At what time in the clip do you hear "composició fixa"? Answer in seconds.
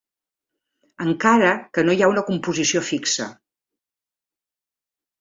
2.31-3.31